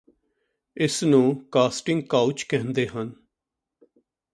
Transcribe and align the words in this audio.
ਇਸ 0.77 1.03
ਨੂੰ 1.03 1.35
casting 1.51 2.03
couch 2.03 2.43
ਕਹਿੰਦੇ 2.43 2.87
ਹਨ 2.87 3.11